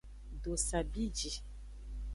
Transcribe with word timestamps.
Dosa 0.43 0.79
bi 0.91 1.05
ji. 1.17 1.31